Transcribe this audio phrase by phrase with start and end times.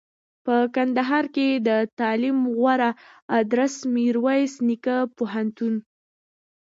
[0.45, 2.89] په کندهار کښي دتعلم غوره
[3.39, 5.75] ادرس میرویس نیکه پوهنتون